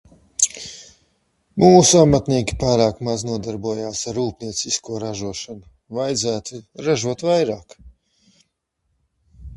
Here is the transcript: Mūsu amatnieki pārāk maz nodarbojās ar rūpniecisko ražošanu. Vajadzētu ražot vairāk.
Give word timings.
Mūsu 1.63 1.99
amatnieki 2.03 2.57
pārāk 2.63 3.03
maz 3.09 3.25
nodarbojās 3.27 4.01
ar 4.13 4.17
rūpniecisko 4.21 4.97
ražošanu. 5.05 5.63
Vajadzētu 5.99 6.65
ražot 6.89 7.25
vairāk. 7.31 7.81